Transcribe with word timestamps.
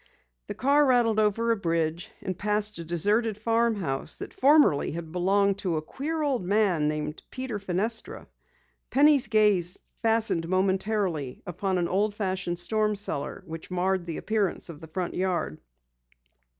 The 0.47 0.55
car 0.55 0.87
rattled 0.87 1.19
over 1.19 1.51
a 1.51 1.55
bridge 1.55 2.09
and 2.21 2.35
passed 2.35 2.79
a 2.79 2.83
deserted 2.83 3.37
farm 3.37 3.75
house 3.75 4.15
that 4.15 4.33
formerly 4.33 4.93
had 4.93 5.11
belonged 5.11 5.59
to 5.59 5.77
a 5.77 5.81
queer 5.83 6.23
old 6.23 6.43
man 6.43 6.87
named 6.87 7.21
Peter 7.29 7.59
Fenestra. 7.59 8.25
Penny's 8.89 9.27
gaze 9.27 9.77
fastened 10.01 10.49
momentarily 10.49 11.43
upon 11.45 11.77
an 11.77 11.87
old 11.87 12.15
fashioned 12.15 12.57
storm 12.57 12.95
cellar 12.95 13.43
which 13.45 13.69
marred 13.69 14.07
the 14.07 14.17
appearance 14.17 14.69
of 14.69 14.81
the 14.81 14.87
front 14.87 15.13
yard. 15.13 15.59